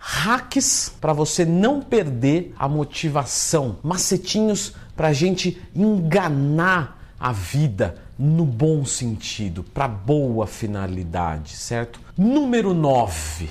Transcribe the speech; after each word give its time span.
hacks 0.00 0.92
para 0.98 1.12
você 1.12 1.44
não 1.44 1.82
perder 1.82 2.54
a 2.58 2.66
motivação, 2.66 3.78
macetinhos 3.82 4.74
para 4.96 5.08
a 5.08 5.12
gente 5.12 5.60
enganar 5.74 7.14
a 7.20 7.32
vida 7.32 8.02
no 8.18 8.46
bom 8.46 8.84
sentido, 8.84 9.62
para 9.62 9.86
boa 9.86 10.46
finalidade, 10.46 11.54
certo? 11.54 12.00
Número 12.16 12.72
9. 12.72 13.50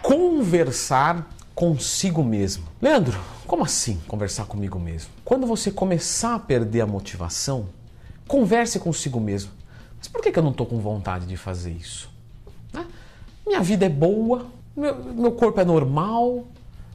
Conversar 0.00 1.28
consigo 1.54 2.22
mesmo. 2.22 2.64
Leandro, 2.80 3.18
como 3.44 3.64
assim 3.64 4.00
conversar 4.06 4.44
comigo 4.46 4.78
mesmo? 4.78 5.10
Quando 5.24 5.46
você 5.46 5.72
começar 5.72 6.36
a 6.36 6.38
perder 6.38 6.82
a 6.82 6.86
motivação, 6.86 7.68
converse 8.28 8.78
consigo 8.78 9.18
mesmo. 9.18 9.50
Mas 9.98 10.06
por 10.06 10.22
que 10.22 10.38
eu 10.38 10.42
não 10.42 10.52
estou 10.52 10.66
com 10.66 10.78
vontade 10.78 11.26
de 11.26 11.36
fazer 11.36 11.72
isso? 11.72 12.08
Né? 12.72 12.86
Minha 13.44 13.60
vida 13.60 13.86
é 13.86 13.88
boa, 13.88 14.46
meu, 14.76 14.94
meu 15.14 15.32
corpo 15.32 15.60
é 15.60 15.64
normal, 15.64 16.44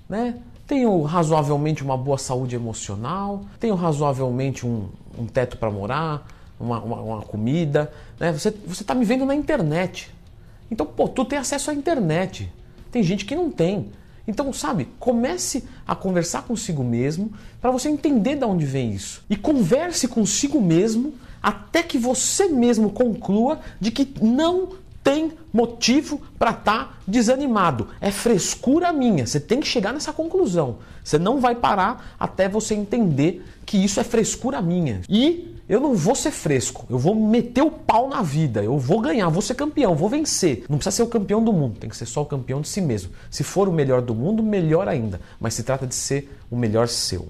né? 0.07 0.39
tenho 0.67 1.02
razoavelmente 1.02 1.84
uma 1.84 1.98
boa 1.98 2.17
saúde 2.17 2.55
emocional, 2.55 3.43
tenho 3.59 3.75
razoavelmente 3.75 4.65
um, 4.65 4.88
um 5.17 5.25
teto 5.25 5.57
para 5.57 5.70
morar, 5.70 6.27
uma, 6.59 6.79
uma, 6.79 7.01
uma, 7.01 7.21
comida. 7.21 7.91
Né? 8.20 8.31
Você 8.31 8.53
está 8.70 8.95
me 8.95 9.05
vendo 9.05 9.25
na 9.25 9.35
internet. 9.35 10.09
Então, 10.71 10.85
pô, 10.85 11.07
tu 11.07 11.25
tem 11.25 11.38
acesso 11.38 11.70
à 11.70 11.73
internet. 11.73 12.51
Tem 12.91 13.03
gente 13.03 13.25
que 13.25 13.35
não 13.35 13.51
tem. 13.51 13.91
Então, 14.27 14.53
sabe, 14.53 14.87
comece 14.99 15.65
a 15.85 15.95
conversar 15.95 16.43
consigo 16.43 16.84
mesmo 16.84 17.34
para 17.62 17.70
você 17.71 17.90
entender 17.90 18.37
de 18.37 18.45
onde 18.45 18.65
vem 18.65 18.93
isso. 18.93 19.23
E 19.29 19.35
converse 19.35 20.07
consigo 20.07 20.62
mesmo 20.62 21.13
até 21.41 21.84
que 21.84 21.98
você 21.98 22.48
mesmo 22.48 22.90
conclua 22.90 23.59
de 23.81 23.91
que 23.91 24.07
não 24.21 24.70
tem 25.03 25.34
motivo 25.52 26.21
para 26.39 26.52
estar 26.52 26.85
tá 26.85 26.98
desanimado. 27.05 27.89
É 27.99 28.09
frescura 28.09 28.93
minha. 28.93 29.27
Você 29.27 29.39
tem 29.39 29.59
que 29.59 29.67
chegar 29.67 29.93
nessa 29.93 30.13
conclusão. 30.13 30.77
Você 31.03 31.20
não 31.20 31.39
vai 31.39 31.55
parar 31.55 32.16
até 32.20 32.48
você 32.48 32.73
entender 32.73 33.46
que 33.65 33.77
isso 33.77 33.99
é 33.99 34.04
frescura 34.04 34.62
minha. 34.62 35.01
E 35.09 35.54
eu 35.68 35.79
não 35.79 35.96
vou 35.96 36.13
ser 36.13 36.31
fresco, 36.31 36.85
eu 36.90 36.99
vou 36.99 37.15
meter 37.15 37.62
o 37.62 37.71
pau 37.71 38.09
na 38.09 38.21
vida, 38.21 38.62
eu 38.62 38.77
vou 38.77 38.99
ganhar, 38.99 39.29
vou 39.29 39.41
ser 39.41 39.55
campeão, 39.55 39.96
vou 39.96 40.09
vencer. 40.09 40.65
Não 40.70 40.77
precisa 40.77 40.98
ser 40.98 41.04
o 41.04 41.07
campeão 41.07 41.43
do 41.43 41.54
mundo, 41.54 41.79
tem 41.79 41.90
que 41.90 41.96
ser 41.96 42.05
só 42.05 42.21
o 42.21 42.26
campeão 42.26 42.59
de 42.59 42.68
si 42.68 42.81
mesmo. 42.81 43.12
Se 43.31 43.43
for 43.43 43.70
o 43.70 43.71
melhor 43.71 44.01
do 44.01 44.13
mundo, 44.13 44.43
melhor 44.43 44.87
ainda, 44.90 45.21
mas 45.40 45.54
se 45.54 45.63
trata 45.63 45.87
de 45.87 45.96
ser 45.96 46.37
o 46.51 46.57
melhor 46.57 46.87
seu. 46.87 47.27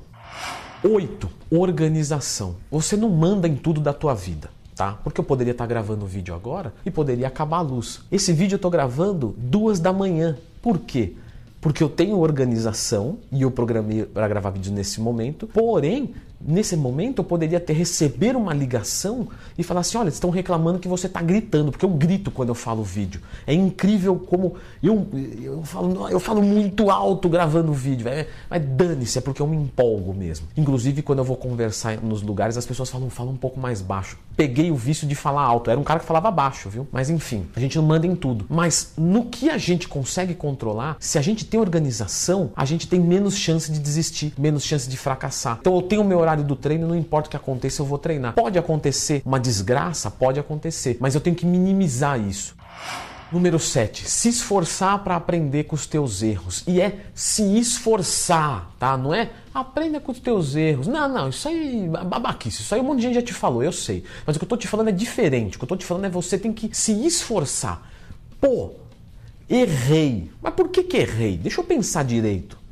8. 0.84 1.30
Organização. 1.50 2.56
Você 2.70 2.98
não 2.98 3.10
manda 3.10 3.48
em 3.48 3.56
tudo 3.56 3.80
da 3.80 3.94
tua 3.94 4.14
vida. 4.14 4.50
Tá? 4.76 5.00
Porque 5.04 5.20
eu 5.20 5.24
poderia 5.24 5.52
estar 5.52 5.68
gravando 5.68 6.06
o 6.06 6.08
vídeo 6.08 6.34
agora 6.34 6.74
e 6.86 6.90
poderia 6.90 7.28
acabar 7.28 7.58
a 7.58 7.62
luz. 7.62 8.02
Esse 8.12 8.34
vídeo 8.34 8.56
eu 8.56 8.58
estou 8.58 8.72
gravando 8.72 9.36
duas 9.38 9.80
da 9.80 9.94
manhã. 9.94 10.38
Por 10.62 10.80
quê? 10.80 11.14
Porque 11.62 11.84
eu 11.84 11.88
tenho 11.88 12.18
organização 12.20 13.20
e 13.32 13.44
eu 13.44 13.52
programei 13.52 14.04
para 14.04 14.28
gravar 14.28 14.50
vídeo 14.50 14.74
nesse 14.74 15.00
momento, 15.00 15.48
porém 15.48 16.14
nesse 16.46 16.76
momento 16.76 17.20
eu 17.20 17.24
poderia 17.24 17.60
ter 17.60 17.74
receber 17.74 18.36
uma 18.36 18.54
ligação 18.54 19.28
e 19.58 19.64
falar 19.64 19.82
assim, 19.82 19.98
olha, 19.98 20.10
estão 20.10 20.30
reclamando 20.30 20.80
que 20.80 20.88
você 20.88 21.08
está 21.08 21.22
gritando, 21.22 21.72
porque 21.72 21.86
eu 21.86 21.90
grito 21.90 22.32
quando 22.32 22.50
eu 22.50 22.56
falo 22.56 22.84
vídeo. 22.84 23.22
É 23.46 23.54
incrível 23.54 24.16
como 24.16 24.56
eu, 24.82 25.08
eu, 25.42 25.64
falo, 25.64 26.10
eu 26.10 26.20
falo 26.20 26.42
muito 26.42 26.90
alto 26.90 27.28
gravando 27.30 27.74
vídeo, 27.74 28.08
é, 28.08 28.28
mas 28.50 28.64
dane-se, 28.66 29.18
é 29.18 29.22
porque 29.22 29.42
eu 29.42 29.48
me 29.48 29.58
empolgo 29.58 30.14
mesmo. 30.14 30.48
Inclusive 30.56 31.02
quando 31.02 31.20
eu 31.20 31.26
vou 31.26 31.38
conversar 31.38 31.98
nos 31.98 32.22
lugares, 32.22 32.58
as 32.58 32.66
pessoas 32.66 32.90
falam, 32.90 33.10
falam 33.10 33.34
um 33.34 33.38
pouco 33.38 33.60
mais 33.60 33.82
baixo. 33.82 34.18
Peguei 34.36 34.72
o 34.72 34.76
vício 34.76 35.08
de 35.08 35.16
falar 35.16 35.44
alto, 35.44 35.70
era 35.70 35.80
um 35.80 35.84
cara 35.84 36.00
que 36.00 36.06
falava 36.06 36.32
baixo, 36.32 36.70
viu? 36.70 36.88
Mas 36.92 37.10
enfim, 37.10 37.46
a 37.56 37.60
gente 37.60 37.78
não 37.78 37.84
manda 37.84 38.08
em 38.08 38.16
tudo. 38.16 38.46
Mas 38.50 38.94
no 38.98 39.26
que 39.26 39.50
a 39.50 39.58
gente 39.58 39.88
consegue 39.88 40.34
controlar, 40.34 40.98
se 41.00 41.18
a 41.18 41.22
gente 41.22 41.46
tem 41.46 41.60
organização, 41.60 42.52
a 42.56 42.66
gente 42.66 42.88
tem 42.88 43.00
menos 43.00 43.36
chance 43.36 43.72
de 43.72 43.80
desistir, 43.80 44.34
menos 44.38 44.64
chance 44.64 44.90
de 44.90 44.98
fracassar. 44.98 45.58
Então 45.60 45.76
eu 45.76 45.82
tenho 45.82 46.04
meu 46.04 46.20
horário 46.20 46.33
horário 46.34 46.44
do 46.44 46.56
treino, 46.56 46.88
não 46.88 46.96
importa 46.96 47.28
o 47.28 47.30
que 47.30 47.38
aconteça, 47.38 47.82
eu 47.82 47.86
vou 47.86 47.98
treinar. 47.98 48.34
Pode 48.34 48.58
acontecer 48.58 49.22
uma 49.26 49.40
desgraça, 49.40 50.10
pode 50.10 50.40
acontecer, 50.40 50.98
mas 51.00 51.16
eu 51.16 51.22
tenho 51.22 51.36
que 51.36 51.46
minimizar 51.46 52.20
isso. 52.20 52.56
Número 53.32 53.58
7, 53.58 54.08
se 54.08 54.30
esforçar 54.30 55.04
para 55.04 55.16
aprender 55.16 55.64
com 55.64 55.76
os 55.76 55.88
teus 55.88 56.22
erros. 56.22 56.64
E 56.68 56.80
é 56.80 57.00
se 57.16 57.58
esforçar, 57.58 58.72
tá? 58.78 58.96
Não 58.96 59.12
é 59.12 59.32
aprenda 59.52 60.00
com 60.00 60.12
os 60.12 60.20
teus 60.20 60.56
erros. 60.56 60.86
Não, 60.86 61.10
não, 61.10 61.30
isso 61.30 61.48
aí 61.48 61.86
é 61.86 62.04
babaquice. 62.04 62.62
Isso 62.62 62.76
aí 62.76 62.82
um 62.82 62.84
monte 62.84 62.98
de 62.98 63.04
gente 63.04 63.16
já 63.16 63.22
te 63.24 63.34
falou, 63.34 63.64
eu 63.64 63.72
sei. 63.72 64.04
Mas 64.26 64.36
o 64.36 64.40
que 64.40 64.46
eu 64.46 64.50
tô 64.50 64.56
te 64.56 64.68
falando 64.68 64.90
é 64.90 64.92
diferente. 64.92 65.56
O 65.56 65.60
que 65.60 65.64
eu 65.64 65.68
tô 65.68 65.76
te 65.76 65.86
falando 65.86 66.06
é 66.06 66.10
você 66.10 66.38
tem 66.38 66.54
que 66.54 66.70
se 66.74 66.92
esforçar. 67.08 67.82
Pô, 68.40 68.74
errei. 69.50 70.30
Mas 70.40 70.54
por 70.54 70.70
que 70.70 70.84
que 70.84 70.98
errei? 70.98 71.36
Deixa 71.36 71.60
eu 71.60 71.66
pensar 71.66 72.04
direito. 72.04 72.63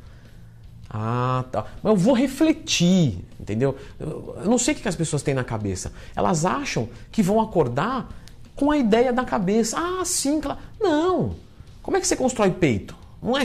Ah, 0.92 1.44
tá. 1.50 1.64
Mas 1.82 1.92
eu 1.92 1.96
vou 1.96 2.12
refletir, 2.12 3.24
entendeu? 3.40 3.76
Eu 3.98 4.44
não 4.44 4.58
sei 4.58 4.74
o 4.74 4.76
que 4.76 4.86
as 4.86 4.94
pessoas 4.94 5.22
têm 5.22 5.32
na 5.32 5.42
cabeça. 5.42 5.92
Elas 6.14 6.44
acham 6.44 6.88
que 7.10 7.22
vão 7.22 7.40
acordar 7.40 8.10
com 8.54 8.70
a 8.70 8.76
ideia 8.76 9.12
da 9.12 9.24
cabeça. 9.24 9.78
Ah, 9.78 10.04
sim, 10.04 10.40
claro. 10.40 10.58
Não. 10.78 11.34
Como 11.82 11.96
é 11.96 12.00
que 12.00 12.06
você 12.06 12.14
constrói 12.14 12.50
peito? 12.50 12.94
Não 13.22 13.38
é 13.38 13.44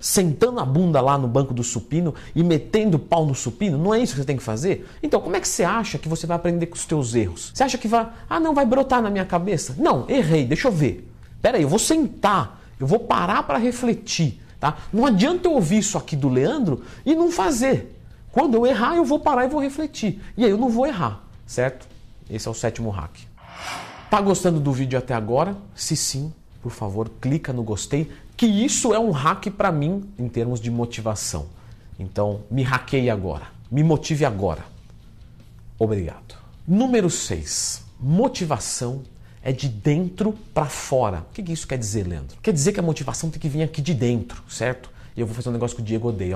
sentando 0.00 0.60
a 0.60 0.64
bunda 0.64 1.00
lá 1.00 1.18
no 1.18 1.26
banco 1.26 1.52
do 1.52 1.62
supino 1.62 2.14
e 2.34 2.42
metendo 2.42 2.96
o 2.96 3.00
pau 3.00 3.26
no 3.26 3.34
supino? 3.34 3.76
Não 3.76 3.92
é 3.92 4.00
isso 4.00 4.14
que 4.14 4.20
você 4.20 4.26
tem 4.26 4.36
que 4.36 4.42
fazer? 4.42 4.88
Então, 5.02 5.20
como 5.20 5.36
é 5.36 5.40
que 5.40 5.48
você 5.48 5.64
acha 5.64 5.98
que 5.98 6.08
você 6.08 6.26
vai 6.26 6.36
aprender 6.36 6.66
com 6.66 6.76
os 6.76 6.86
teus 6.86 7.14
erros? 7.14 7.50
Você 7.52 7.62
acha 7.62 7.76
que 7.76 7.88
vai, 7.88 8.08
ah, 8.30 8.40
não, 8.40 8.54
vai 8.54 8.64
brotar 8.64 9.02
na 9.02 9.10
minha 9.10 9.24
cabeça? 9.24 9.74
Não, 9.78 10.08
errei, 10.08 10.44
deixa 10.44 10.68
eu 10.68 10.72
ver. 10.72 11.10
Pera 11.42 11.58
aí, 11.58 11.64
eu 11.64 11.68
vou 11.68 11.78
sentar, 11.78 12.62
eu 12.78 12.86
vou 12.86 13.00
parar 13.00 13.42
para 13.42 13.58
refletir. 13.58 14.40
Tá? 14.58 14.78
Não 14.92 15.04
adianta 15.06 15.48
eu 15.48 15.52
ouvir 15.52 15.78
isso 15.78 15.98
aqui 15.98 16.16
do 16.16 16.28
Leandro 16.28 16.82
e 17.04 17.14
não 17.14 17.30
fazer. 17.30 17.94
Quando 18.32 18.54
eu 18.54 18.66
errar, 18.66 18.96
eu 18.96 19.04
vou 19.04 19.18
parar 19.18 19.44
e 19.44 19.48
vou 19.48 19.60
refletir. 19.60 20.20
E 20.36 20.44
aí 20.44 20.50
eu 20.50 20.58
não 20.58 20.68
vou 20.68 20.86
errar, 20.86 21.22
certo? 21.46 21.86
Esse 22.28 22.48
é 22.48 22.50
o 22.50 22.54
sétimo 22.54 22.90
hack. 22.90 23.16
Tá 24.10 24.20
gostando 24.20 24.60
do 24.60 24.72
vídeo 24.72 24.98
até 24.98 25.14
agora? 25.14 25.56
Se 25.74 25.96
sim, 25.96 26.32
por 26.62 26.72
favor, 26.72 27.08
clica 27.20 27.52
no 27.52 27.62
gostei, 27.62 28.10
que 28.36 28.46
isso 28.46 28.92
é 28.92 28.98
um 28.98 29.10
hack 29.10 29.46
para 29.50 29.72
mim 29.72 30.08
em 30.18 30.28
termos 30.28 30.60
de 30.60 30.70
motivação. 30.70 31.46
Então, 31.98 32.40
me 32.50 32.62
hackeie 32.62 33.08
agora. 33.08 33.46
Me 33.70 33.82
motive 33.82 34.24
agora. 34.24 34.64
Obrigado. 35.78 36.36
Número 36.66 37.08
6. 37.08 37.82
Motivação 37.98 39.02
é 39.46 39.52
de 39.52 39.68
dentro 39.68 40.34
para 40.52 40.66
fora. 40.66 41.24
O 41.30 41.32
que 41.32 41.52
isso 41.52 41.68
quer 41.68 41.78
dizer, 41.78 42.04
Leandro? 42.04 42.36
Quer 42.42 42.52
dizer 42.52 42.72
que 42.72 42.80
a 42.80 42.82
motivação 42.82 43.30
tem 43.30 43.38
que 43.38 43.48
vir 43.48 43.62
aqui 43.62 43.80
de 43.80 43.94
dentro, 43.94 44.42
certo? 44.48 44.90
E 45.16 45.20
eu 45.20 45.26
vou 45.26 45.36
fazer 45.36 45.50
um 45.50 45.52
negócio 45.52 45.76
que 45.76 45.82
o 45.82 45.84
Diego 45.84 46.08
odeia. 46.08 46.34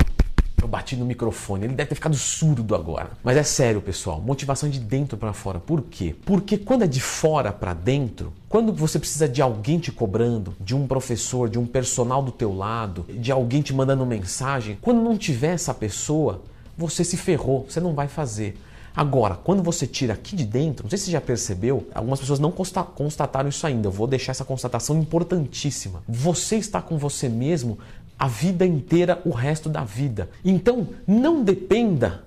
Eu 0.62 0.68
bati 0.68 0.94
no 0.94 1.04
microfone, 1.04 1.64
ele 1.64 1.74
deve 1.74 1.88
ter 1.88 1.96
ficado 1.96 2.14
surdo 2.14 2.72
agora. 2.72 3.10
Mas 3.24 3.36
é 3.36 3.42
sério, 3.42 3.80
pessoal, 3.80 4.20
motivação 4.20 4.70
de 4.70 4.78
dentro 4.78 5.18
para 5.18 5.32
fora. 5.32 5.58
Por 5.58 5.82
quê? 5.82 6.14
Porque 6.24 6.56
quando 6.56 6.84
é 6.84 6.86
de 6.86 7.00
fora 7.00 7.52
para 7.52 7.74
dentro, 7.74 8.32
quando 8.48 8.72
você 8.72 8.96
precisa 8.96 9.28
de 9.28 9.42
alguém 9.42 9.80
te 9.80 9.90
cobrando, 9.90 10.54
de 10.60 10.76
um 10.76 10.86
professor, 10.86 11.48
de 11.48 11.58
um 11.58 11.66
personal 11.66 12.22
do 12.22 12.30
teu 12.30 12.54
lado, 12.54 13.06
de 13.08 13.32
alguém 13.32 13.60
te 13.60 13.74
mandando 13.74 14.06
mensagem, 14.06 14.78
quando 14.80 15.02
não 15.02 15.18
tiver 15.18 15.54
essa 15.54 15.74
pessoa, 15.74 16.44
você 16.78 17.02
se 17.02 17.16
ferrou, 17.16 17.66
você 17.68 17.80
não 17.80 17.92
vai 17.92 18.06
fazer. 18.06 18.56
Agora, 18.94 19.36
quando 19.36 19.62
você 19.62 19.86
tira 19.86 20.14
aqui 20.14 20.34
de 20.34 20.44
dentro, 20.44 20.84
não 20.84 20.90
sei 20.90 20.98
se 20.98 21.04
você 21.06 21.10
já 21.12 21.20
percebeu, 21.20 21.88
algumas 21.94 22.20
pessoas 22.20 22.40
não 22.40 22.50
constataram 22.50 23.48
isso 23.48 23.66
ainda. 23.66 23.88
Eu 23.88 23.92
vou 23.92 24.06
deixar 24.06 24.32
essa 24.32 24.44
constatação 24.44 24.98
importantíssima. 24.98 26.02
Você 26.08 26.56
está 26.56 26.82
com 26.82 26.98
você 26.98 27.28
mesmo 27.28 27.78
a 28.18 28.26
vida 28.26 28.66
inteira, 28.66 29.22
o 29.24 29.30
resto 29.30 29.68
da 29.68 29.84
vida. 29.84 30.28
Então, 30.44 30.88
não 31.06 31.42
dependa 31.42 32.24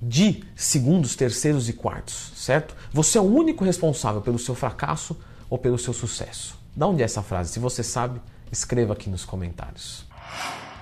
de 0.00 0.42
segundos, 0.54 1.14
terceiros 1.14 1.68
e 1.68 1.72
quartos, 1.72 2.32
certo? 2.34 2.74
Você 2.92 3.18
é 3.18 3.20
o 3.20 3.24
único 3.24 3.64
responsável 3.64 4.20
pelo 4.20 4.38
seu 4.38 4.54
fracasso 4.54 5.16
ou 5.48 5.58
pelo 5.58 5.78
seu 5.78 5.92
sucesso. 5.92 6.58
Da 6.74 6.86
onde 6.86 7.02
é 7.02 7.04
essa 7.04 7.22
frase? 7.22 7.52
Se 7.52 7.58
você 7.58 7.82
sabe, 7.82 8.20
escreva 8.50 8.92
aqui 8.92 9.08
nos 9.08 9.24
comentários. 9.24 10.04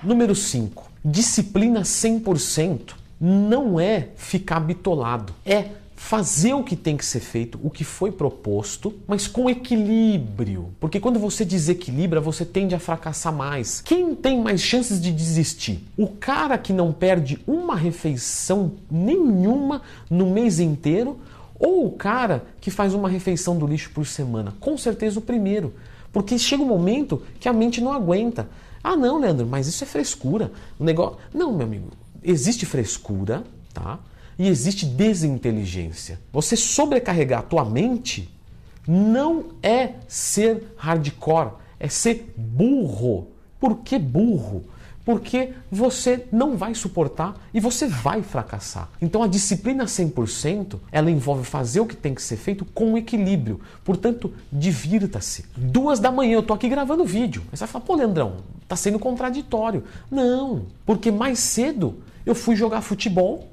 Número 0.03 0.35
5. 0.35 0.91
Disciplina 1.03 1.81
100% 1.81 2.95
não 3.19 3.79
é 3.79 4.09
ficar 4.15 4.59
bitolado, 4.59 5.33
é 5.45 5.69
fazer 5.95 6.53
o 6.53 6.63
que 6.63 6.75
tem 6.75 6.97
que 6.97 7.05
ser 7.05 7.21
feito, 7.21 7.59
o 7.63 7.69
que 7.69 7.83
foi 7.83 8.11
proposto, 8.11 8.93
mas 9.07 9.27
com 9.27 9.49
equilíbrio. 9.49 10.69
Porque 10.79 10.99
quando 10.99 11.17
você 11.17 11.45
desequilibra, 11.45 12.19
você 12.21 12.45
tende 12.45 12.75
a 12.75 12.79
fracassar 12.79 13.33
mais. 13.33 13.81
Quem 13.81 14.13
tem 14.13 14.39
mais 14.39 14.61
chances 14.61 15.01
de 15.01 15.11
desistir? 15.11 15.83
O 15.97 16.07
cara 16.07 16.57
que 16.57 16.73
não 16.73 16.91
perde 16.91 17.39
uma 17.47 17.75
refeição 17.75 18.73
nenhuma 18.91 19.81
no 20.09 20.29
mês 20.29 20.59
inteiro 20.59 21.17
ou 21.57 21.87
o 21.87 21.91
cara 21.91 22.45
que 22.59 22.69
faz 22.69 22.93
uma 22.93 23.09
refeição 23.09 23.57
do 23.57 23.65
lixo 23.65 23.89
por 23.91 24.05
semana? 24.05 24.53
Com 24.59 24.77
certeza 24.77 25.17
o 25.17 25.23
primeiro. 25.23 25.73
Porque 26.11 26.37
chega 26.37 26.61
um 26.61 26.67
momento 26.67 27.23
que 27.39 27.49
a 27.49 27.53
mente 27.53 27.81
não 27.81 27.91
aguenta. 27.91 28.47
Ah, 28.83 28.95
não, 28.95 29.19
Leandro, 29.19 29.47
mas 29.47 29.65
isso 29.65 29.83
é 29.83 29.87
frescura. 29.87 30.51
O 30.77 30.83
negócio. 30.83 31.17
Não, 31.33 31.51
meu 31.51 31.65
amigo 31.65 32.04
existe 32.25 32.65
frescura, 32.65 33.43
tá? 33.73 33.99
E 34.37 34.47
existe 34.47 34.85
desinteligência. 34.85 36.19
Você 36.33 36.55
sobrecarregar 36.55 37.39
a 37.39 37.43
tua 37.43 37.63
mente 37.63 38.29
não 38.87 39.45
é 39.63 39.93
ser 40.07 40.73
hardcore, 40.77 41.51
é 41.79 41.87
ser 41.87 42.33
burro. 42.35 43.27
Por 43.59 43.77
que 43.77 43.97
burro? 43.97 44.63
Porque 45.05 45.53
você 45.71 46.27
não 46.31 46.57
vai 46.57 46.73
suportar 46.73 47.35
e 47.53 47.59
você 47.59 47.87
vai 47.87 48.23
fracassar. 48.23 48.89
Então 48.99 49.21
a 49.21 49.27
disciplina 49.27 49.85
100%, 49.85 50.79
ela 50.91 51.11
envolve 51.11 51.45
fazer 51.45 51.79
o 51.79 51.85
que 51.85 51.95
tem 51.95 52.15
que 52.15 52.21
ser 52.23 52.37
feito 52.37 52.65
com 52.65 52.97
equilíbrio. 52.97 53.61
Portanto, 53.83 54.33
divirta-se. 54.51 55.45
Duas 55.55 55.99
da 55.99 56.11
manhã 56.11 56.33
eu 56.33 56.43
tô 56.43 56.53
aqui 56.53 56.67
gravando 56.67 57.05
vídeo. 57.05 57.43
Aí 57.51 57.57
você 57.57 57.65
vai 57.65 57.67
falar, 57.67 57.85
pô 57.85 57.95
Leandrão, 57.95 58.37
tá 58.67 58.75
sendo 58.75 58.97
contraditório. 58.97 59.83
Não, 60.09 60.63
porque 60.87 61.11
mais 61.11 61.37
cedo 61.37 61.99
eu 62.25 62.35
fui 62.35 62.55
jogar 62.55 62.81
futebol, 62.81 63.49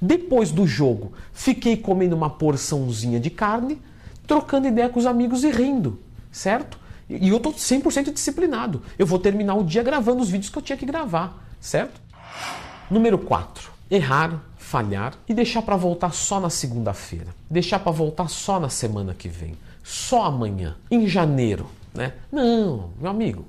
depois 0.00 0.50
do 0.50 0.66
jogo 0.66 1.12
fiquei 1.32 1.76
comendo 1.76 2.16
uma 2.16 2.30
porçãozinha 2.30 3.20
de 3.20 3.30
carne, 3.30 3.80
trocando 4.26 4.68
ideia 4.68 4.88
com 4.88 4.98
os 4.98 5.06
amigos 5.06 5.44
e 5.44 5.50
rindo, 5.50 6.00
certo? 6.32 6.78
E 7.08 7.28
eu 7.28 7.38
tô 7.38 7.52
100% 7.52 8.12
disciplinado. 8.12 8.82
Eu 8.98 9.06
vou 9.06 9.18
terminar 9.18 9.54
o 9.54 9.64
dia 9.64 9.82
gravando 9.82 10.22
os 10.22 10.30
vídeos 10.30 10.50
que 10.50 10.58
eu 10.58 10.62
tinha 10.62 10.76
que 10.76 10.86
gravar, 10.86 11.46
certo? 11.60 12.00
Número 12.90 13.18
4. 13.18 13.70
Errar, 13.90 14.42
falhar 14.56 15.14
e 15.28 15.34
deixar 15.34 15.62
para 15.62 15.76
voltar 15.76 16.12
só 16.12 16.40
na 16.40 16.48
segunda-feira. 16.48 17.28
Deixar 17.50 17.78
para 17.78 17.92
voltar 17.92 18.28
só 18.28 18.58
na 18.58 18.70
semana 18.70 19.14
que 19.14 19.28
vem. 19.28 19.56
Só 19.82 20.24
amanhã, 20.24 20.76
em 20.90 21.06
janeiro, 21.06 21.68
né? 21.92 22.14
Não, 22.32 22.90
meu 22.98 23.10
amigo. 23.10 23.44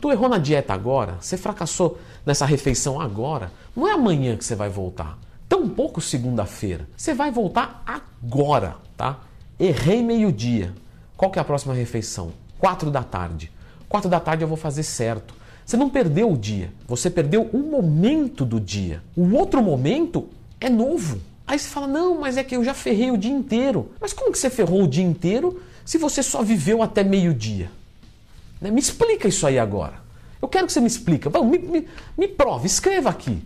Tu 0.00 0.12
errou 0.12 0.28
na 0.28 0.38
dieta 0.38 0.72
agora, 0.72 1.16
você 1.20 1.36
fracassou 1.36 1.98
nessa 2.24 2.46
refeição 2.46 3.00
agora, 3.00 3.50
não 3.74 3.88
é 3.88 3.92
amanhã 3.92 4.36
que 4.36 4.44
você 4.44 4.54
vai 4.54 4.68
voltar. 4.68 5.18
Tampouco 5.48 6.00
segunda-feira. 6.00 6.88
Você 6.96 7.14
vai 7.14 7.32
voltar 7.32 7.82
agora, 7.84 8.76
tá? 8.96 9.18
Errei 9.58 10.02
meio-dia. 10.02 10.72
Qual 11.16 11.32
que 11.32 11.38
é 11.38 11.42
a 11.42 11.44
próxima 11.44 11.74
refeição? 11.74 12.32
4 12.58 12.92
da 12.92 13.02
tarde. 13.02 13.50
4 13.88 14.08
da 14.08 14.20
tarde 14.20 14.44
eu 14.44 14.48
vou 14.48 14.56
fazer 14.56 14.84
certo. 14.84 15.34
Você 15.64 15.76
não 15.76 15.90
perdeu 15.90 16.32
o 16.32 16.36
dia, 16.36 16.72
você 16.86 17.10
perdeu 17.10 17.50
um 17.52 17.62
momento 17.62 18.44
do 18.44 18.60
dia. 18.60 19.02
O 19.16 19.34
outro 19.34 19.60
momento 19.62 20.28
é 20.60 20.70
novo. 20.70 21.20
Aí 21.46 21.58
você 21.58 21.68
fala: 21.68 21.86
"Não, 21.86 22.20
mas 22.20 22.36
é 22.36 22.44
que 22.44 22.56
eu 22.56 22.62
já 22.62 22.72
ferrei 22.72 23.10
o 23.10 23.18
dia 23.18 23.32
inteiro". 23.32 23.90
Mas 24.00 24.12
como 24.12 24.30
que 24.30 24.38
você 24.38 24.48
ferrou 24.48 24.84
o 24.84 24.88
dia 24.88 25.04
inteiro 25.04 25.60
se 25.84 25.98
você 25.98 26.22
só 26.22 26.42
viveu 26.42 26.82
até 26.82 27.02
meio-dia? 27.02 27.70
Né? 28.60 28.70
Me 28.70 28.80
explica 28.80 29.28
isso 29.28 29.46
aí 29.46 29.58
agora. 29.58 29.94
Eu 30.40 30.48
quero 30.48 30.66
que 30.66 30.72
você 30.72 30.80
me 30.80 30.86
explique. 30.86 31.28
Vamos, 31.28 31.50
me, 31.50 31.58
me, 31.58 31.88
me 32.16 32.28
prove, 32.28 32.66
escreva 32.66 33.10
aqui. 33.10 33.42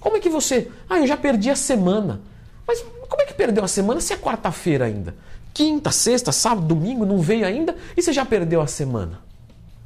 Como 0.00 0.16
é 0.16 0.20
que 0.20 0.28
você. 0.28 0.70
Ah, 0.88 0.98
eu 0.98 1.06
já 1.06 1.16
perdi 1.16 1.50
a 1.50 1.56
semana. 1.56 2.20
Mas 2.66 2.84
como 3.08 3.22
é 3.22 3.24
que 3.26 3.34
perdeu 3.34 3.64
a 3.64 3.68
semana 3.68 4.00
se 4.00 4.12
é 4.12 4.16
quarta-feira 4.16 4.84
ainda? 4.84 5.14
quinta, 5.58 5.90
sexta, 5.90 6.30
sábado, 6.30 6.68
domingo, 6.68 7.04
não 7.04 7.18
veio 7.18 7.44
ainda 7.44 7.76
e 7.96 8.00
você 8.00 8.12
já 8.12 8.24
perdeu 8.24 8.60
a 8.60 8.68
semana. 8.68 9.18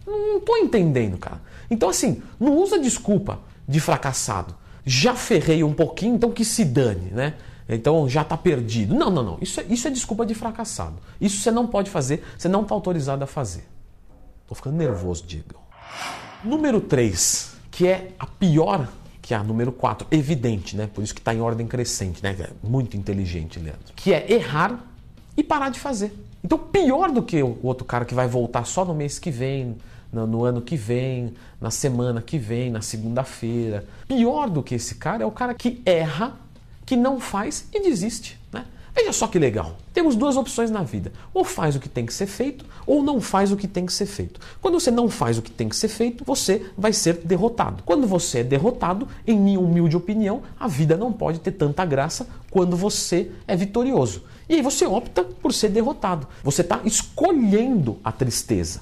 Não 0.07 0.37
estou 0.37 0.59
entendendo, 0.59 1.17
cara. 1.17 1.41
Então, 1.71 1.89
assim, 1.89 2.23
não 2.39 2.59
usa 2.59 2.79
desculpa 2.79 3.41
de 3.67 3.81
fracassado. 3.81 4.55
Já 4.85 5.15
ferrei 5.15 5.65
um 5.65 5.73
pouquinho, 5.73 6.17
então 6.17 6.31
que 6.31 6.45
se 6.45 6.63
dane, 6.63 7.11
né? 7.11 7.35
Então 7.67 8.07
já 8.07 8.21
está 8.21 8.37
perdido. 8.37 8.95
Não, 8.95 9.09
não, 9.09 9.23
não. 9.23 9.39
Isso 9.41 9.61
é, 9.61 9.65
isso 9.71 9.89
é 9.89 9.91
desculpa 9.91 10.27
de 10.27 10.35
fracassado. 10.35 10.97
Isso 11.19 11.39
você 11.39 11.51
não 11.51 11.67
pode 11.67 11.89
fazer, 11.89 12.23
você 12.37 12.49
não 12.49 12.63
está 12.63 12.75
autorizado 12.75 13.25
a 13.25 13.27
fazer. 13.27 13.65
Estou 14.52 14.54
ficando 14.54 14.76
nervoso, 14.76 15.25
Diego. 15.26 15.60
Número 16.44 16.78
3, 16.81 17.54
que 17.70 17.87
é 17.87 18.12
a 18.19 18.26
pior 18.26 18.87
que 19.22 19.32
a 19.32 19.43
número 19.43 19.72
4, 19.72 20.06
evidente, 20.10 20.76
né? 20.76 20.90
Por 20.93 21.02
isso 21.02 21.14
que 21.14 21.20
está 21.20 21.32
em 21.32 21.40
ordem 21.40 21.66
crescente, 21.66 22.22
né? 22.22 22.37
Muito 22.62 22.96
inteligente, 22.96 23.58
Leandro. 23.58 23.94
Que 23.96 24.12
é 24.12 24.31
errar 24.31 24.84
e 25.37 25.43
parar 25.43 25.70
de 25.70 25.81
fazer. 25.81 26.12
Então, 26.44 26.58
pior 26.58 27.10
do 27.10 27.22
que 27.22 27.43
o 27.43 27.58
outro 27.62 27.84
cara 27.87 28.04
que 28.04 28.14
vai 28.14 28.26
voltar 28.26 28.66
só 28.66 28.84
no 28.84 28.93
mês 28.93 29.19
que 29.19 29.31
vem, 29.31 29.78
no, 30.12 30.26
no 30.26 30.44
ano 30.44 30.60
que 30.60 30.76
vem, 30.76 31.32
na 31.58 31.70
semana 31.70 32.20
que 32.20 32.37
vem, 32.37 32.70
na 32.70 32.82
segunda-feira. 32.82 33.87
Pior 34.06 34.50
do 34.50 34.62
que 34.62 34.75
esse 34.75 34.96
cara 34.96 35.22
é 35.22 35.26
o 35.26 35.31
cara 35.31 35.54
que 35.54 35.81
erra, 35.87 36.37
que 36.84 36.96
não 36.96 37.19
faz 37.19 37.69
e 37.72 37.81
desiste. 37.81 38.38
Né? 38.52 38.66
Veja 38.94 39.12
só 39.12 39.27
que 39.27 39.39
legal. 39.39 39.77
Temos 39.94 40.15
duas 40.15 40.37
opções 40.37 40.71
na 40.71 40.83
vida. 40.83 41.12
Ou 41.33 41.44
faz 41.44 41.75
o 41.75 41.81
que 41.81 41.89
tem 41.89 42.05
que 42.05 42.12
ser 42.12 42.27
feito, 42.27 42.65
ou 42.87 43.03
não 43.03 43.21
faz 43.21 43.50
o 43.50 43.56
que 43.56 43.67
tem 43.67 43.87
que 43.87 43.93
ser 43.93 44.06
feito. 44.06 44.39
Quando 44.61 44.79
você 44.79 44.91
não 44.91 45.09
faz 45.09 45.39
o 45.39 45.43
que 45.43 45.50
tem 45.50 45.69
que 45.69 45.77
ser 45.77 45.89
feito, 45.89 46.25
você 46.25 46.67
vai 46.77 46.93
ser 46.93 47.15
derrotado. 47.19 47.83
Quando 47.85 48.06
você 48.06 48.41
é 48.41 48.44
derrotado, 48.44 49.09
em 49.27 49.39
minha 49.39 49.59
humilde 49.59 49.97
opinião, 49.97 50.43
a 50.61 50.69
vida 50.69 50.97
não 50.97 51.12
pode 51.12 51.41
ter 51.41 51.53
tanta 51.53 51.85
graça 51.87 52.29
quando 52.50 52.77
você 52.77 53.31
é 53.49 53.56
vitorioso. 53.56 54.25
E 54.49 54.56
aí 54.56 54.62
você 54.62 54.85
opta 54.85 55.25
por 55.25 55.55
ser 55.55 55.71
derrotado. 55.71 56.27
Você 56.45 56.61
está 56.61 56.81
escolhendo 56.85 57.99
a 58.05 58.12
tristeza. 58.12 58.81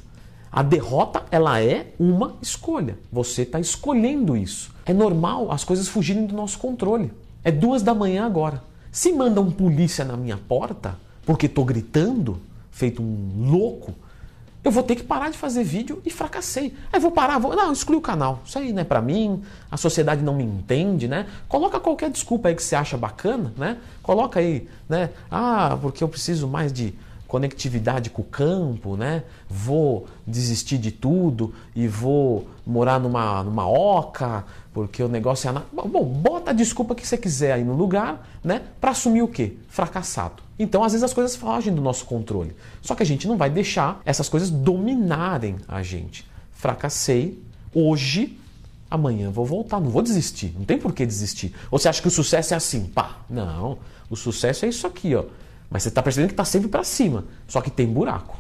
A 0.51 0.65
derrota, 0.65 1.23
ela 1.31 1.63
é 1.63 1.93
uma 1.97 2.35
escolha. 2.43 2.99
Você 3.13 3.43
está 3.43 3.61
escolhendo 3.61 4.37
isso. 4.37 4.75
É 4.85 4.93
normal 4.93 5.53
as 5.53 5.63
coisas 5.63 5.87
fugirem 5.87 6.27
do 6.27 6.35
nosso 6.35 6.59
controle. 6.59 7.13
É 7.45 7.53
duas 7.53 7.83
da 7.83 7.95
manhã 7.95 8.27
agora. 8.27 8.70
Se 8.93 9.13
manda 9.13 9.41
um 9.41 9.51
polícia 9.51 10.05
na 10.05 10.17
minha 10.17 10.37
porta, 10.37 10.99
porque 11.25 11.47
estou 11.47 11.65
gritando, 11.65 12.41
feito 12.71 13.03
um 13.03 13.51
louco, 13.51 13.95
eu 14.63 14.71
vou 14.71 14.83
ter 14.83 14.95
que 14.95 15.03
parar 15.03 15.31
de 15.31 15.39
fazer 15.39 15.65
vídeo 15.65 16.03
e 16.05 16.11
fracassei. 16.11 16.75
Aí 16.93 17.01
vou 17.01 17.11
parar, 17.11 17.39
vou, 17.39 17.57
não, 17.57 17.73
exclui 17.73 17.97
o 17.97 18.01
canal. 18.01 18.43
Isso 18.45 18.59
aí 18.59 18.73
não 18.73 18.83
é 18.83 18.85
para 18.85 19.01
mim, 19.01 19.43
a 19.71 19.77
sociedade 19.77 20.23
não 20.23 20.35
me 20.35 20.45
entende, 20.45 21.09
né? 21.09 21.27
Coloca 21.49 21.81
qualquer 21.81 22.11
desculpa 22.11 22.49
aí 22.49 22.55
que 22.55 22.63
você 22.63 22.77
acha 22.77 22.97
bacana, 22.97 23.55
né? 23.57 23.79
Coloca 24.03 24.39
aí, 24.39 24.69
né? 24.89 25.11
Ah, 25.31 25.79
porque 25.81 26.05
eu 26.05 26.09
preciso 26.09 26.47
mais 26.47 26.73
de 26.73 26.95
conectividade 27.31 28.11
com 28.11 28.23
o 28.23 28.25
campo, 28.25 28.97
né? 28.97 29.23
Vou 29.49 30.09
desistir 30.27 30.79
de 30.79 30.91
tudo 30.91 31.55
e 31.77 31.87
vou 31.87 32.49
morar 32.67 32.99
numa, 32.99 33.45
numa 33.45 33.69
oca, 33.69 34.45
porque 34.75 35.01
o 35.01 35.09
negócio 35.09 35.49
é. 35.49 35.53
Bom, 35.73 36.05
bota 36.05 36.51
a 36.51 36.53
desculpa 36.53 36.93
que 36.93 37.07
você 37.07 37.17
quiser 37.17 37.53
aí 37.53 37.63
no 37.63 37.75
lugar, 37.75 38.29
né? 38.43 38.61
Para 38.81 38.91
assumir 38.91 39.23
o 39.23 39.29
quê? 39.29 39.57
Fracassado. 39.69 40.43
Então, 40.59 40.83
às 40.83 40.91
vezes, 40.93 41.05
as 41.05 41.15
coisas 41.15 41.37
fogem 41.37 41.73
do 41.73 41.81
nosso 41.81 42.05
controle. 42.05 42.55
Só 42.83 42.97
que 42.97 43.03
a 43.05 43.07
gente 43.07 43.29
não 43.29 43.37
vai 43.37 43.49
deixar 43.49 44.03
essas 44.05 44.29
coisas 44.29 44.51
dominarem 44.51 45.57
a 45.69 45.85
gente. 45.85 46.29
Fracassei 46.53 47.41
hoje, 47.73 48.37
amanhã 48.91 49.31
vou 49.31 49.47
voltar, 49.47 49.81
não 49.81 49.89
vou 49.89 50.03
desistir. 50.03 50.53
Não 50.59 50.65
tem 50.65 50.79
por 50.79 50.93
que 50.93 51.07
desistir. 51.07 51.55
Ou 51.71 51.79
você 51.79 51.89
acha 51.89 52.03
que 52.03 52.09
o 52.09 52.11
sucesso 52.11 52.55
é 52.55 52.57
assim? 52.57 52.87
Pá, 52.87 53.19
não. 53.31 53.79
O 54.11 54.17
sucesso 54.17 54.67
é 54.67 54.69
isso 54.69 54.85
aqui, 54.85 55.15
ó. 55.15 55.25
Mas 55.71 55.85
você 55.85 55.89
está 55.89 56.03
percebendo 56.03 56.29
que 56.29 56.35
está 56.35 56.45
sempre 56.45 56.69
para 56.69 56.83
cima, 56.83 57.25
só 57.47 57.61
que 57.61 57.71
tem 57.71 57.87
buraco. 57.87 58.37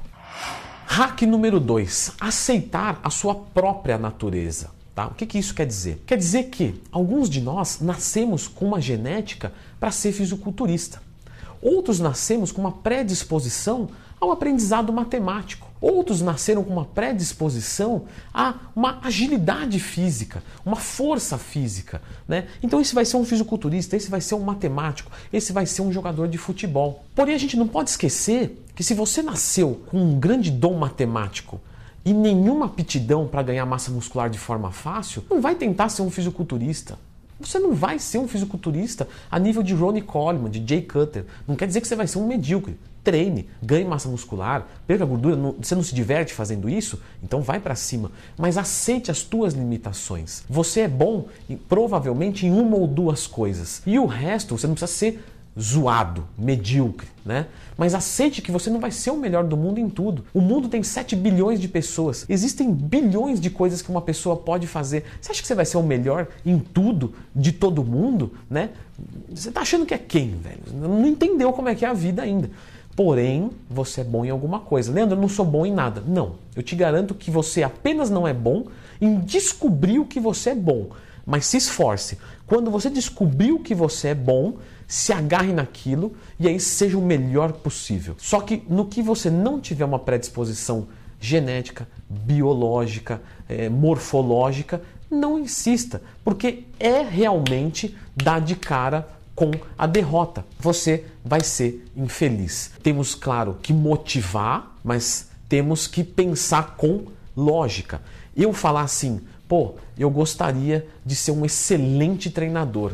Hack 0.86 1.22
número 1.22 1.60
2: 1.60 2.14
aceitar 2.20 2.98
a 3.04 3.08
sua 3.10 3.34
própria 3.34 3.96
natureza. 3.96 4.70
Tá? 4.92 5.06
O 5.06 5.14
que, 5.14 5.24
que 5.24 5.38
isso 5.38 5.54
quer 5.54 5.66
dizer? 5.66 6.02
Quer 6.04 6.18
dizer 6.18 6.44
que 6.50 6.82
alguns 6.90 7.30
de 7.30 7.40
nós 7.40 7.80
nascemos 7.80 8.49
com 8.49 8.66
uma 8.66 8.80
genética 8.80 9.52
para 9.78 9.92
ser 9.92 10.10
fisiculturista. 10.10 11.00
Outros 11.62 12.00
nascemos 12.00 12.50
com 12.50 12.60
uma 12.60 12.72
predisposição 12.72 13.88
ao 14.20 14.32
aprendizado 14.32 14.92
matemático. 14.92 15.69
Outros 15.80 16.20
nasceram 16.20 16.62
com 16.62 16.72
uma 16.72 16.84
predisposição 16.84 18.04
a 18.34 18.54
uma 18.76 18.99
agilidade 19.02 19.80
física, 19.80 20.42
uma 20.64 20.76
força 20.76 21.38
física. 21.38 22.02
Né? 22.28 22.49
Então, 22.62 22.80
esse 22.80 22.94
vai 22.94 23.04
ser 23.04 23.16
um 23.16 23.25
fisiculturista, 23.25 23.96
esse 23.96 24.10
vai 24.10 24.20
ser 24.20 24.34
um 24.34 24.40
matemático, 24.40 25.10
esse 25.32 25.52
vai 25.52 25.64
ser 25.64 25.80
um 25.82 25.92
jogador 25.92 26.28
de 26.28 26.37
futebol. 26.37 27.04
Porém, 27.14 27.34
a 27.34 27.38
gente 27.38 27.56
não 27.56 27.66
pode 27.66 27.90
esquecer 27.90 28.62
que 28.75 28.84
se 28.84 28.92
você 28.92 29.22
nasceu 29.22 29.80
com 29.90 29.99
um 29.99 30.20
grande 30.20 30.50
dom 30.50 30.75
matemático 30.75 31.60
e 32.04 32.12
nenhuma 32.12 32.66
aptidão 32.66 33.26
para 33.26 33.42
ganhar 33.42 33.64
massa 33.64 33.90
muscular 33.90 34.28
de 34.28 34.38
forma 34.38 34.70
fácil, 34.70 35.25
não 35.30 35.40
vai 35.40 35.54
tentar 35.54 35.88
ser 35.88 36.02
um 36.02 36.10
fisiculturista. 36.10 36.99
Você 37.40 37.58
não 37.58 37.75
vai 37.75 37.99
ser 37.99 38.18
um 38.18 38.28
fisiculturista 38.28 39.08
a 39.30 39.38
nível 39.38 39.62
de 39.62 39.72
Ronnie 39.72 40.02
Coleman, 40.02 40.50
de 40.50 40.62
Jay 40.66 40.82
Cutter. 40.82 41.25
Não 41.49 41.56
quer 41.56 41.66
dizer 41.66 41.80
que 41.80 41.88
você 41.88 41.96
vai 41.96 42.06
ser 42.06 42.18
um 42.18 42.26
medíocre. 42.26 42.78
Treine, 43.02 43.49
ganhe 43.62 43.85
massa 43.85 44.09
muscular, 44.09 44.66
perca 44.87 45.04
gordura. 45.04 45.37
Você 45.61 45.75
não 45.75 45.83
se 45.83 45.95
diverte 45.95 46.35
fazendo 46.35 46.69
isso? 46.69 47.00
Então 47.23 47.40
vai 47.40 47.59
para 47.59 47.75
cima. 47.75 48.12
Mas 48.37 48.59
aceite 48.59 49.11
as 49.11 49.23
tuas 49.23 49.54
limitações. 49.54 50.45
Você 50.49 50.80
é 50.80 50.88
bom 50.88 51.26
provavelmente 51.69 52.47
em 52.47 52.52
uma 52.52 52.76
ou 52.76 52.87
duas 52.87 53.26
coisas. 53.26 53.83
E 53.87 53.99
o 53.99 54.07
resto 54.07 54.57
você 54.57 54.66
não 54.66 54.75
precisa 54.75 54.92
ser 54.92 55.25
zoado, 55.59 56.26
medíocre, 56.38 57.09
né? 57.25 57.47
Mas 57.76 57.95
aceite 57.95 58.40
que 58.40 58.52
você 58.52 58.71
não 58.71 58.78
vai 58.78 58.90
ser 58.90 59.11
o 59.11 59.16
melhor 59.16 59.45
do 59.45 59.57
mundo 59.57 59.78
em 59.78 59.88
tudo. 59.88 60.25
O 60.33 60.40
mundo 60.40 60.69
tem 60.69 60.83
7 60.83 61.16
bilhões 61.16 61.61
de 61.61 61.66
pessoas. 61.66 62.25
Existem 62.28 62.73
bilhões 62.73 63.40
de 63.40 63.50
coisas 63.50 63.83
que 63.83 63.90
uma 63.90 64.00
pessoa 64.00 64.37
pode 64.37 64.66
fazer. 64.66 65.04
Você 65.21 65.33
acha 65.33 65.40
que 65.42 65.49
você 65.49 65.54
vai 65.54 65.64
ser 65.64 65.76
o 65.76 65.83
melhor 65.83 66.28
em 66.47 66.59
tudo 66.59 67.14
de 67.35 67.52
todo 67.52 67.83
mundo, 67.83 68.35
né? 68.49 68.71
Você 69.28 69.50
tá 69.50 69.62
achando 69.62 69.85
que 69.85 69.95
é 69.95 69.99
quem, 69.99 70.37
velho? 70.37 70.61
Não 70.73 71.07
entendeu 71.07 71.52
como 71.52 71.69
é 71.69 71.75
que 71.75 71.85
é 71.85 71.88
a 71.88 71.95
vida 71.95 72.23
ainda. 72.23 72.50
Porém, 72.94 73.50
você 73.68 74.02
é 74.02 74.04
bom 74.04 74.25
em 74.25 74.30
alguma 74.30 74.61
coisa. 74.61 74.92
Leandro, 74.92 75.16
eu 75.16 75.20
não 75.20 75.28
sou 75.28 75.44
bom 75.44 75.64
em 75.64 75.73
nada. 75.73 76.02
Não. 76.06 76.35
Eu 76.54 76.62
te 76.62 76.76
garanto 76.76 77.14
que 77.14 77.30
você 77.30 77.62
apenas 77.62 78.11
não 78.11 78.26
é 78.26 78.35
bom 78.35 78.66
em 79.00 79.20
descobrir 79.20 79.99
o 79.99 80.04
que 80.04 80.20
você 80.20 80.50
é 80.50 80.54
bom. 80.54 80.88
Mas 81.25 81.47
se 81.47 81.56
esforce. 81.56 82.18
Quando 82.47 82.70
você 82.70 82.90
descobriu 82.90 83.61
que 83.61 83.75
você 83.75 84.09
é 84.09 84.14
bom, 84.14 84.54
se 84.87 85.12
agarre 85.12 85.52
naquilo 85.52 86.14
e 86.38 86.49
aí 86.49 86.59
seja 86.59 86.99
o 86.99 87.02
melhor 87.02 87.52
possível. 87.52 88.16
Só 88.18 88.40
que 88.40 88.64
no 88.68 88.87
que 88.87 89.00
você 89.02 89.30
não 89.30 89.61
tiver 89.61 89.85
uma 89.85 90.00
predisposição 90.00 90.88
genética, 91.20 91.87
biológica, 92.09 93.23
é, 93.49 93.68
morfológica, 93.68 94.82
não 95.11 95.38
insista, 95.38 96.02
porque 96.25 96.64
é 96.78 97.02
realmente 97.02 97.97
dar 98.16 98.40
de 98.40 98.56
cara 98.56 99.06
com 99.40 99.52
a 99.78 99.87
derrota. 99.87 100.44
Você 100.59 101.06
vai 101.25 101.40
ser 101.40 101.87
infeliz. 101.97 102.73
Temos, 102.82 103.14
claro, 103.14 103.56
que 103.62 103.73
motivar, 103.73 104.76
mas 104.85 105.30
temos 105.49 105.87
que 105.87 106.04
pensar 106.04 106.76
com 106.76 107.06
lógica. 107.35 108.02
Eu 108.37 108.52
falar 108.52 108.82
assim, 108.82 109.18
pô, 109.49 109.76
eu 109.99 110.11
gostaria 110.11 110.87
de 111.06 111.16
ser 111.16 111.30
um 111.30 111.47
excelente 111.47 112.28
treinador, 112.28 112.92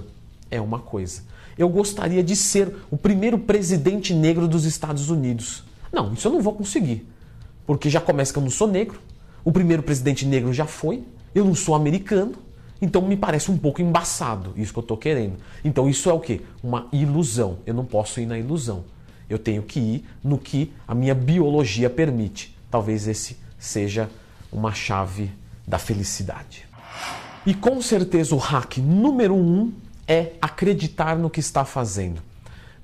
é 0.48 0.60
uma 0.60 0.78
coisa. 0.78 1.22
Eu 1.58 1.68
gostaria 1.68 2.22
de 2.22 2.36
ser 2.36 2.72
o 2.92 2.96
primeiro 2.96 3.40
presidente 3.40 4.14
negro 4.14 4.46
dos 4.46 4.64
Estados 4.64 5.10
Unidos. 5.10 5.64
Não, 5.92 6.12
isso 6.12 6.28
eu 6.28 6.32
não 6.32 6.40
vou 6.40 6.54
conseguir. 6.54 7.08
Porque 7.66 7.90
já 7.90 8.00
começa 8.00 8.32
que 8.32 8.38
eu 8.38 8.42
não 8.44 8.50
sou 8.50 8.68
negro, 8.68 9.00
o 9.44 9.50
primeiro 9.50 9.82
presidente 9.82 10.24
negro 10.24 10.52
já 10.52 10.64
foi, 10.64 11.02
eu 11.34 11.44
não 11.44 11.56
sou 11.56 11.74
americano, 11.74 12.34
então 12.80 13.02
me 13.02 13.16
parece 13.16 13.50
um 13.50 13.56
pouco 13.56 13.80
embaçado 13.80 14.52
isso 14.56 14.72
que 14.72 14.78
eu 14.78 14.82
estou 14.82 14.96
querendo. 14.96 15.36
Então 15.64 15.88
isso 15.88 16.10
é 16.10 16.12
o 16.12 16.20
que? 16.20 16.42
Uma 16.62 16.88
ilusão. 16.92 17.58
Eu 17.66 17.74
não 17.74 17.84
posso 17.84 18.20
ir 18.20 18.26
na 18.26 18.38
ilusão. 18.38 18.84
Eu 19.28 19.38
tenho 19.38 19.62
que 19.62 19.80
ir 19.80 20.04
no 20.22 20.38
que 20.38 20.72
a 20.86 20.94
minha 20.94 21.14
biologia 21.14 21.90
permite. 21.90 22.56
Talvez 22.70 23.08
esse 23.08 23.36
seja 23.58 24.10
uma 24.52 24.72
chave 24.72 25.30
da 25.66 25.78
felicidade. 25.78 26.66
E 27.44 27.54
com 27.54 27.80
certeza 27.80 28.34
o 28.34 28.38
hack 28.38 28.78
número 28.78 29.34
um 29.34 29.72
é 30.06 30.32
acreditar 30.40 31.16
no 31.16 31.30
que 31.30 31.40
está 31.40 31.64
fazendo. 31.64 32.20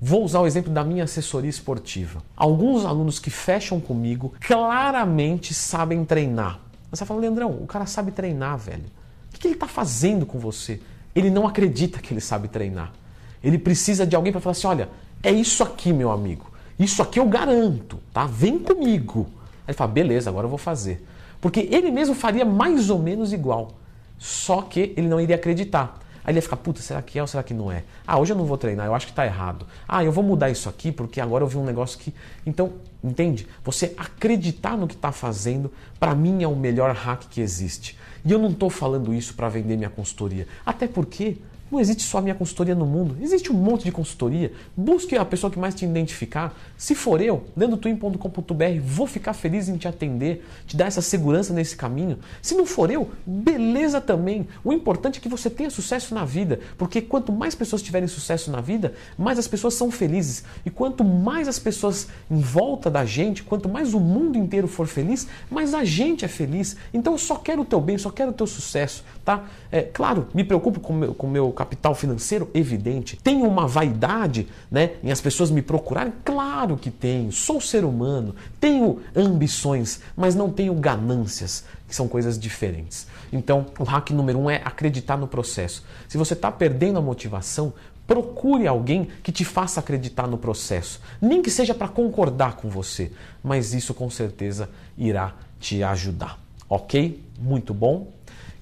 Vou 0.01 0.23
usar 0.23 0.41
o 0.41 0.47
exemplo 0.47 0.73
da 0.73 0.83
minha 0.83 1.05
assessoria 1.05 1.49
esportiva. 1.49 2.21
Alguns 2.35 2.83
alunos 2.83 3.19
que 3.19 3.29
fecham 3.29 3.79
comigo 3.79 4.33
claramente 4.41 5.53
sabem 5.53 6.03
treinar. 6.03 6.59
Você 6.91 7.05
fala, 7.05 7.21
Leandrão, 7.21 7.51
o 7.51 7.65
cara 7.65 7.85
sabe 7.85 8.11
treinar, 8.11 8.57
velho. 8.57 8.83
Que 9.43 9.47
ele 9.49 9.55
está 9.55 9.67
fazendo 9.67 10.25
com 10.25 10.39
você? 10.39 10.79
Ele 11.13 11.29
não 11.29 11.45
acredita 11.45 11.99
que 11.99 12.13
ele 12.13 12.21
sabe 12.21 12.47
treinar. 12.47 12.93
Ele 13.43 13.57
precisa 13.57 14.07
de 14.07 14.15
alguém 14.15 14.31
para 14.31 14.39
falar 14.39 14.51
assim: 14.51 14.67
olha, 14.67 14.87
é 15.21 15.33
isso 15.33 15.61
aqui, 15.61 15.91
meu 15.91 16.11
amigo. 16.11 16.49
Isso 16.79 17.01
aqui 17.01 17.19
eu 17.19 17.25
garanto, 17.25 17.99
tá? 18.13 18.25
Vem 18.25 18.57
comigo. 18.57 19.27
Aí 19.67 19.71
ele 19.71 19.73
fala, 19.73 19.91
beleza, 19.91 20.29
agora 20.29 20.45
eu 20.45 20.49
vou 20.49 20.57
fazer. 20.57 21.05
Porque 21.41 21.67
ele 21.69 21.91
mesmo 21.91 22.15
faria 22.15 22.45
mais 22.45 22.89
ou 22.89 22.99
menos 22.99 23.33
igual. 23.33 23.73
Só 24.17 24.61
que 24.61 24.93
ele 24.95 25.09
não 25.09 25.19
iria 25.19 25.35
acreditar. 25.35 25.99
Aí 26.23 26.31
ele 26.31 26.37
ia 26.37 26.41
ficar, 26.41 26.55
puta, 26.55 26.81
será 26.81 27.01
que 27.01 27.19
é 27.19 27.21
ou 27.21 27.27
será 27.27 27.43
que 27.43 27.53
não 27.53 27.69
é? 27.69 27.83
Ah, 28.07 28.17
hoje 28.17 28.31
eu 28.31 28.37
não 28.37 28.45
vou 28.45 28.57
treinar, 28.57 28.85
eu 28.85 28.95
acho 28.95 29.07
que 29.07 29.11
está 29.11 29.25
errado. 29.25 29.67
Ah, 29.85 30.05
eu 30.05 30.11
vou 30.13 30.23
mudar 30.23 30.49
isso 30.49 30.69
aqui 30.69 30.89
porque 30.89 31.19
agora 31.19 31.43
eu 31.43 31.49
vi 31.49 31.57
um 31.57 31.65
negócio 31.65 31.99
que. 31.99 32.13
Então, 32.45 32.71
entende? 33.03 33.45
Você 33.61 33.93
acreditar 33.97 34.77
no 34.77 34.87
que 34.87 34.95
está 34.95 35.11
fazendo, 35.11 35.69
para 35.99 36.15
mim 36.15 36.43
é 36.43 36.47
o 36.47 36.55
melhor 36.55 36.95
hack 36.95 37.23
que 37.29 37.41
existe. 37.41 37.97
E 38.25 38.31
eu 38.31 38.39
não 38.39 38.51
estou 38.51 38.69
falando 38.69 39.13
isso 39.13 39.33
para 39.33 39.49
vender 39.49 39.75
minha 39.75 39.89
consultoria. 39.89 40.47
Até 40.65 40.87
porque 40.87 41.37
não 41.73 41.79
existe 41.79 42.03
só 42.03 42.19
a 42.19 42.21
minha 42.21 42.35
consultoria 42.35 42.75
no 42.75 42.85
mundo, 42.85 43.17
existe 43.19 43.51
um 43.51 43.55
monte 43.55 43.83
de 43.83 43.91
consultoria. 43.91 44.53
Busque 44.77 45.17
a 45.17 45.25
pessoa 45.25 45.49
que 45.49 45.57
mais 45.57 45.73
te 45.73 45.83
identificar. 45.83 46.55
Se 46.77 46.93
for 46.93 47.19
eu, 47.19 47.45
leandrotwin.com.br, 47.57 48.79
vou 48.85 49.07
ficar 49.07 49.33
feliz 49.33 49.67
em 49.67 49.75
te 49.75 49.87
atender, 49.87 50.45
te 50.67 50.77
dar 50.77 50.85
essa 50.85 51.01
segurança 51.01 51.51
nesse 51.51 51.75
caminho. 51.75 52.19
Se 52.43 52.53
não 52.53 52.65
for 52.65 52.91
eu, 52.91 53.09
beleza 53.25 53.99
também. 53.99 54.47
O 54.63 54.71
importante 54.71 55.17
é 55.17 55.21
que 55.21 55.27
você 55.27 55.49
tenha 55.49 55.71
sucesso 55.71 56.13
na 56.13 56.23
vida, 56.23 56.59
porque 56.77 57.01
quanto 57.01 57.31
mais 57.31 57.55
pessoas 57.55 57.81
tiverem 57.81 58.07
sucesso 58.07 58.51
na 58.51 58.61
vida, 58.61 58.93
mais 59.17 59.39
as 59.39 59.47
pessoas 59.47 59.73
são 59.73 59.89
felizes. 59.89 60.43
E 60.63 60.69
quanto 60.69 61.03
mais 61.03 61.47
as 61.47 61.57
pessoas 61.57 62.07
em 62.29 62.39
volta 62.39 62.91
da 62.91 63.03
gente, 63.03 63.41
quanto 63.41 63.67
mais 63.67 63.95
o 63.95 63.99
mundo 63.99 64.37
inteiro 64.37 64.67
for 64.67 64.85
feliz, 64.85 65.27
mais 65.49 65.73
a 65.73 65.83
gente 65.83 66.23
é 66.23 66.27
feliz. 66.27 66.77
Então 66.93 67.13
eu 67.13 67.19
só 67.19 67.35
quero 67.35 67.63
o 67.63 67.65
teu 67.65 67.81
bem, 67.81 67.97
só 67.97 68.11
quero 68.11 68.29
o 68.29 68.33
teu 68.33 68.45
sucesso, 68.45 69.03
tá? 69.25 69.45
É, 69.71 69.81
claro, 69.81 70.27
me 70.35 70.43
preocupo 70.43 70.79
com 70.79 70.93
o 70.93 70.95
meu, 70.95 71.15
com 71.15 71.27
meu 71.27 71.51
capital 71.63 71.95
financeiro? 71.95 72.49
Evidente. 72.53 73.17
Tenho 73.23 73.47
uma 73.47 73.65
vaidade 73.65 74.47
né, 74.69 74.91
em 75.01 75.11
as 75.11 75.21
pessoas 75.21 75.49
me 75.49 75.61
procurarem? 75.61 76.13
Claro 76.25 76.75
que 76.75 76.91
tenho. 76.91 77.31
Sou 77.31 77.61
ser 77.61 77.85
humano, 77.85 78.35
tenho 78.59 79.01
ambições, 79.15 80.01
mas 80.15 80.35
não 80.35 80.49
tenho 80.49 80.73
ganâncias, 80.73 81.63
que 81.87 81.95
são 81.95 82.07
coisas 82.07 82.37
diferentes. 82.37 83.07
Então, 83.31 83.67
o 83.79 83.83
hack 83.83 84.11
número 84.11 84.39
um 84.39 84.49
é 84.49 84.61
acreditar 84.63 85.17
no 85.17 85.27
processo. 85.27 85.83
Se 86.07 86.17
você 86.17 86.33
está 86.33 86.51
perdendo 86.51 86.99
a 86.99 87.01
motivação, 87.01 87.73
Procure 88.05 88.67
alguém 88.67 89.07
que 89.23 89.31
te 89.31 89.45
faça 89.45 89.79
acreditar 89.79 90.27
no 90.27 90.37
processo, 90.37 90.99
nem 91.21 91.41
que 91.41 91.49
seja 91.49 91.73
para 91.73 91.87
concordar 91.87 92.57
com 92.57 92.69
você, 92.69 93.13
mas 93.41 93.73
isso 93.73 93.93
com 93.93 94.09
certeza 94.09 94.69
irá 94.97 95.33
te 95.57 95.81
ajudar. 95.81 96.37
Ok? 96.67 97.23
Muito 97.39 97.73
bom. 97.73 98.11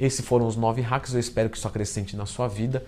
Esses 0.01 0.25
foram 0.25 0.48
os 0.48 0.55
nove 0.55 0.81
hacks, 0.81 1.13
eu 1.13 1.20
espero 1.20 1.48
que 1.48 1.55
isso 1.55 1.67
acrescente 1.67 2.17
na 2.17 2.25
sua 2.25 2.48
vida. 2.48 2.84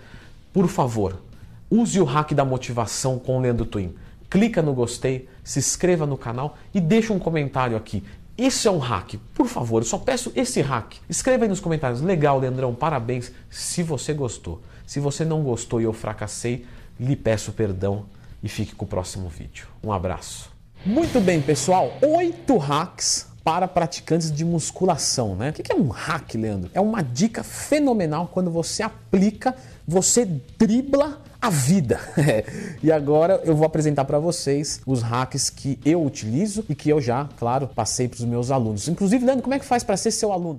Por 0.52 0.66
favor, 0.66 1.22
use 1.70 2.00
o 2.00 2.04
hack 2.04 2.32
da 2.32 2.44
motivação 2.44 3.20
com 3.20 3.38
o 3.38 3.40
Leandro 3.40 3.64
Twin. 3.64 3.94
Clica 4.28 4.60
no 4.60 4.74
gostei, 4.74 5.28
se 5.44 5.60
inscreva 5.60 6.06
no 6.06 6.18
canal 6.18 6.58
e 6.74 6.80
deixa 6.80 7.12
um 7.12 7.18
comentário 7.20 7.76
aqui. 7.76 8.02
Esse 8.36 8.66
é 8.66 8.70
um 8.72 8.78
hack, 8.78 9.14
por 9.32 9.46
favor, 9.46 9.80
eu 9.80 9.86
só 9.86 9.96
peço 9.96 10.32
esse 10.34 10.60
hack. 10.60 10.94
Escreva 11.08 11.44
aí 11.44 11.48
nos 11.48 11.60
comentários. 11.60 12.00
Legal, 12.00 12.40
Leandrão, 12.40 12.74
parabéns 12.74 13.30
se 13.48 13.84
você 13.84 14.12
gostou. 14.12 14.60
Se 14.84 14.98
você 14.98 15.24
não 15.24 15.44
gostou 15.44 15.80
e 15.80 15.84
eu 15.84 15.92
fracassei, 15.92 16.66
lhe 16.98 17.14
peço 17.14 17.52
perdão 17.52 18.06
e 18.42 18.48
fique 18.48 18.74
com 18.74 18.86
o 18.86 18.88
próximo 18.88 19.28
vídeo. 19.28 19.68
Um 19.84 19.92
abraço. 19.92 20.50
Muito 20.84 21.20
bem, 21.20 21.40
pessoal. 21.40 21.96
Oito 22.02 22.56
hacks 22.56 23.32
para 23.44 23.68
praticantes 23.68 24.32
de 24.32 24.44
musculação, 24.44 25.36
né? 25.36 25.50
O 25.50 25.52
que 25.52 25.70
é 25.70 25.76
um 25.76 25.88
hack, 25.88 26.34
Leandro? 26.34 26.70
É 26.72 26.80
uma 26.80 27.02
dica 27.02 27.44
fenomenal 27.44 28.28
quando 28.32 28.50
você 28.50 28.82
aplica, 28.82 29.54
você 29.86 30.24
dribla 30.58 31.20
a 31.44 31.50
vida. 31.50 32.00
e 32.82 32.90
agora 32.90 33.42
eu 33.44 33.54
vou 33.54 33.66
apresentar 33.66 34.06
para 34.06 34.18
vocês 34.18 34.80
os 34.86 35.02
hacks 35.02 35.50
que 35.50 35.78
eu 35.84 36.02
utilizo 36.02 36.64
e 36.70 36.74
que 36.74 36.88
eu 36.88 37.02
já, 37.02 37.28
claro, 37.38 37.68
passei 37.68 38.08
para 38.08 38.16
os 38.16 38.24
meus 38.24 38.50
alunos. 38.50 38.88
Inclusive, 38.88 39.26
Leandro, 39.26 39.42
como 39.42 39.54
é 39.54 39.58
que 39.58 39.66
faz 39.66 39.84
para 39.84 39.98
ser 39.98 40.10
seu 40.10 40.32
aluno? 40.32 40.58